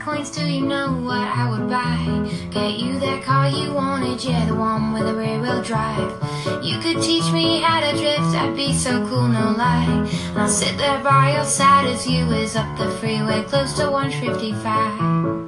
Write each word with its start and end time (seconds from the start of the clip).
coins, 0.00 0.30
do 0.30 0.46
you 0.46 0.62
know 0.62 0.92
what 0.92 1.18
I 1.18 1.48
would 1.50 1.68
buy? 1.68 2.30
Get 2.50 2.78
you 2.78 2.98
that 3.00 3.22
car 3.22 3.48
you 3.48 3.74
wanted, 3.74 4.22
yeah, 4.24 4.46
the 4.46 4.54
one 4.54 4.92
with 4.92 5.06
a 5.06 5.14
rear 5.14 5.40
wheel 5.40 5.62
drive. 5.62 6.12
You 6.64 6.78
could 6.80 7.02
teach 7.02 7.30
me 7.32 7.60
how 7.60 7.80
to 7.80 7.92
drift, 7.92 8.34
I'd 8.34 8.56
be 8.56 8.72
so 8.72 9.06
cool, 9.06 9.28
no 9.28 9.50
lie. 9.52 10.08
And 10.30 10.38
I'll 10.38 10.48
sit 10.48 10.76
there 10.78 10.98
by 11.02 11.34
your 11.34 11.44
side 11.44 11.86
as 11.86 12.06
you 12.06 12.26
whiz 12.26 12.56
up 12.56 12.78
the 12.78 12.90
freeway 12.92 13.42
close 13.44 13.74
to 13.74 13.90
155. 13.90 15.40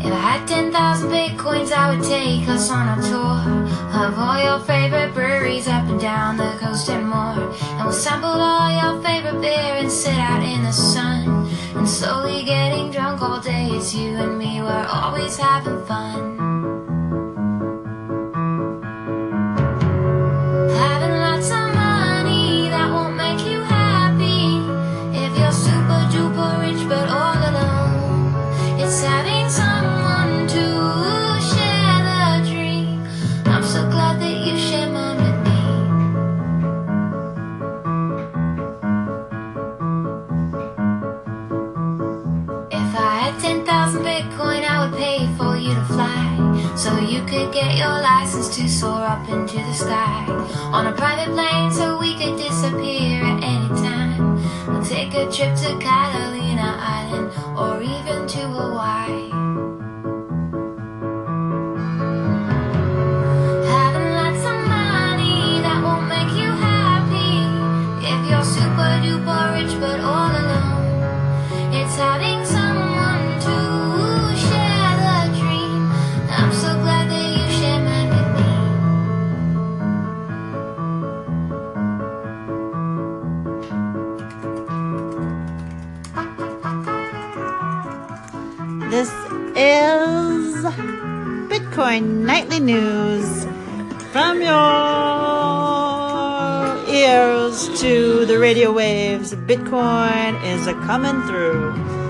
If 0.00 0.12
I 0.12 0.36
had 0.36 0.46
10,000 0.46 1.10
bitcoins, 1.10 1.72
I 1.72 1.94
would 1.94 2.04
take 2.04 2.48
us 2.48 2.70
on 2.70 2.98
a 2.98 3.02
tour 3.02 3.68
of 4.04 4.18
all 4.18 4.42
your 4.42 4.60
favorite 4.60 5.14
breweries 5.14 5.66
up 5.66 5.88
and 5.88 6.00
down 6.00 6.36
the 6.36 6.52
coast 6.60 6.88
and 6.90 7.08
more. 7.08 7.50
And 7.78 7.84
we'll 7.84 7.92
sample 7.92 8.28
all 8.28 8.70
your 8.70 9.02
favorite 9.02 9.40
beer 9.40 9.74
and 9.80 9.90
sit 9.90 10.14
out 10.14 10.42
in 10.42 10.62
the 10.62 10.72
sun. 10.72 11.37
Slowly 12.08 12.42
getting 12.42 12.90
drunk 12.90 13.20
all 13.20 13.38
day, 13.38 13.66
it's 13.66 13.94
you 13.94 14.16
and 14.16 14.38
me, 14.38 14.62
we're 14.62 14.86
always 14.90 15.36
having 15.36 15.84
fun. 15.84 16.47
Bitcoin, 44.04 44.62
I 44.64 44.86
would 44.86 44.96
pay 44.98 45.26
for 45.36 45.56
you 45.56 45.74
to 45.74 45.84
fly. 45.84 46.74
So 46.76 46.96
you 46.98 47.20
could 47.22 47.52
get 47.52 47.76
your 47.76 47.88
license 47.88 48.48
to 48.56 48.68
soar 48.68 49.02
up 49.02 49.28
into 49.28 49.56
the 49.56 49.72
sky. 49.72 50.24
On 50.72 50.86
a 50.86 50.92
private 50.92 51.32
plane, 51.34 51.72
so 51.72 51.98
we 51.98 52.14
could 52.16 52.36
disappear 52.36 53.22
at 53.24 53.42
any 53.42 53.68
time. 53.82 54.36
We'll 54.68 54.84
take 54.84 55.12
a 55.14 55.24
trip 55.30 55.56
to 55.56 55.78
Catalina 55.80 56.76
Island 56.78 57.32
or 57.58 57.82
even 57.82 58.26
to 58.28 58.40
Hawaii. 58.56 59.30
Having 63.74 64.10
lots 64.20 64.42
of 64.52 64.58
money 64.68 65.60
that 65.64 65.78
won't 65.82 66.06
make 66.08 66.32
you 66.40 66.50
happy 66.68 67.34
if 68.12 68.20
you're 68.30 68.44
super 68.44 68.90
duper 69.02 69.44
rich 69.56 69.74
but 69.80 70.00
This 88.90 89.10
is 89.54 90.64
Bitcoin 91.50 92.24
Nightly 92.24 92.58
News 92.58 93.44
from 94.12 94.40
your 94.40 94.56
ears 96.88 97.68
to 97.82 98.24
the 98.24 98.38
radio 98.38 98.72
waves. 98.72 99.34
Bitcoin 99.34 100.42
is 100.42 100.66
a 100.66 100.72
coming 100.86 101.20
through. 101.28 102.07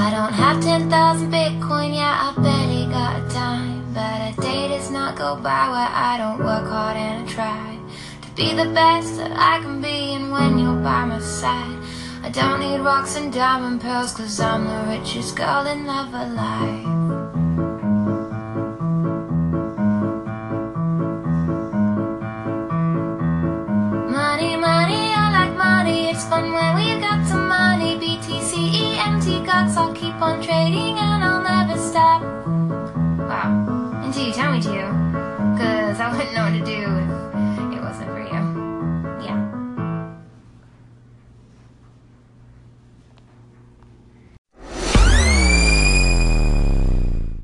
I 0.00 0.08
don't 0.10 0.32
have 0.32 0.62
10,000 0.62 1.30
Bitcoin, 1.30 1.94
yeah, 1.94 2.32
I 2.34 2.40
barely 2.40 2.86
got 2.90 3.20
a 3.20 3.34
dime. 3.34 3.92
But 3.92 4.18
a 4.30 4.40
day 4.40 4.68
does 4.68 4.90
not 4.90 5.14
go 5.14 5.36
by 5.36 5.68
where 5.68 5.92
I 6.10 6.16
don't 6.16 6.38
work 6.38 6.66
hard 6.66 6.96
and 6.96 7.28
I 7.28 7.32
try 7.32 7.78
to 8.22 8.28
be 8.34 8.54
the 8.54 8.70
best 8.72 9.18
that 9.18 9.30
I 9.32 9.60
can 9.60 9.82
be. 9.82 10.14
And 10.14 10.32
when 10.32 10.58
you're 10.58 10.82
by 10.82 11.04
my 11.04 11.20
side, 11.20 11.78
I 12.22 12.30
don't 12.30 12.60
need 12.60 12.80
rocks 12.80 13.16
and 13.16 13.30
diamond 13.30 13.82
pearls, 13.82 14.12
cause 14.12 14.40
I'm 14.40 14.64
the 14.64 14.80
richest 14.88 15.36
girl 15.36 15.66
in 15.66 15.84
love 15.84 16.14
alive. 16.14 16.86
Money, 24.18 24.56
money, 24.56 25.02
I 25.22 25.26
like 25.38 25.54
money. 25.58 26.08
It's 26.08 26.24
fun 26.24 26.52
when 26.52 26.74
we 26.76 26.99
I'll 29.76 29.94
keep 29.94 30.20
on 30.20 30.42
trading 30.42 30.98
and 30.98 31.24
I'll 31.24 31.42
never 31.42 31.80
stop. 31.80 32.22
Wow. 32.22 34.00
Until 34.02 34.26
you 34.26 34.32
tell 34.32 34.52
me 34.52 34.60
to. 34.62 35.29